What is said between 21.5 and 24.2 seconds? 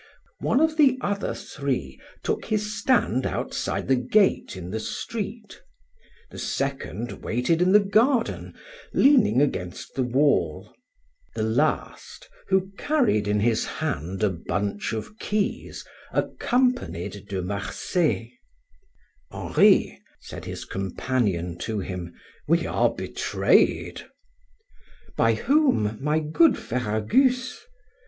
to him, "we are betrayed."